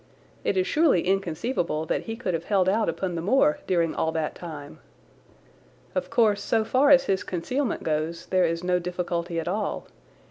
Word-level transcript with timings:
It 0.43 0.57
is 0.57 0.65
surely 0.65 1.05
inconceivable 1.05 1.85
that 1.85 2.05
he 2.05 2.15
could 2.15 2.33
have 2.33 2.45
held 2.45 2.67
out 2.67 2.89
upon 2.89 3.13
the 3.13 3.21
moor 3.21 3.59
during 3.67 3.93
all 3.93 4.11
that 4.13 4.33
time. 4.33 4.79
Of 5.93 6.09
course, 6.09 6.41
so 6.41 6.65
far 6.65 6.89
as 6.89 7.03
his 7.03 7.23
concealment 7.23 7.83
goes 7.83 8.25
there 8.25 8.45
is 8.45 8.63
no 8.63 8.79
difficulty 8.79 9.39
at 9.39 9.47
all. 9.47 9.85